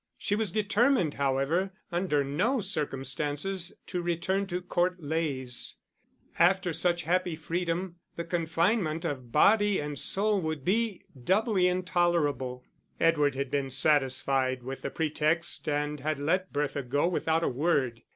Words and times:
She 0.17 0.33
was 0.35 0.49
determined, 0.51 1.13
however, 1.13 1.73
under 1.91 2.23
no 2.23 2.59
circumstances, 2.59 3.71
to 3.85 4.01
return 4.01 4.47
to 4.47 4.59
Court 4.59 4.99
Leys: 4.99 5.75
after 6.39 6.73
such 6.73 7.03
happy 7.03 7.35
freedom 7.35 7.97
the 8.15 8.23
confinement 8.23 9.05
of 9.05 9.31
body 9.31 9.79
and 9.79 9.99
soul 9.99 10.41
would 10.41 10.65
be 10.65 11.03
doubly 11.23 11.67
intolerable. 11.67 12.63
Edward 12.99 13.35
had 13.35 13.51
been 13.51 13.69
satisfied 13.69 14.63
with 14.63 14.81
the 14.81 14.89
pretext 14.89 15.69
and 15.69 15.99
had 15.99 16.19
let 16.19 16.51
Bertha 16.51 16.81
go 16.81 17.07
without 17.07 17.43
a 17.43 17.47
word. 17.47 18.01